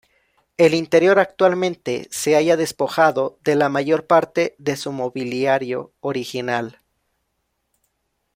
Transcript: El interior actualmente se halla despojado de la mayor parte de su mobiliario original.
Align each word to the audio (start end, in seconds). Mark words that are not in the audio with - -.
El 0.57 0.73
interior 0.73 1.19
actualmente 1.19 2.07
se 2.09 2.33
halla 2.35 2.57
despojado 2.57 3.37
de 3.43 3.53
la 3.55 3.69
mayor 3.69 4.07
parte 4.07 4.55
de 4.57 4.75
su 4.75 4.91
mobiliario 4.91 5.93
original. 5.99 6.79